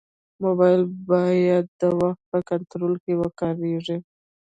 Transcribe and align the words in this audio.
موبایل 0.43 0.81
باید 1.09 1.65
د 1.81 1.83
وخت 1.99 2.21
په 2.31 2.37
کنټرول 2.49 2.93
کې 3.03 3.13
وکارېږي. 3.21 3.97